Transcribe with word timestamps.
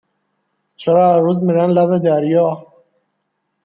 چرا 0.75 1.13
هر 1.13 1.19
روز 1.19 1.43
میرن 1.43 1.69
لب 1.69 1.97
دریا؟ 1.97 2.49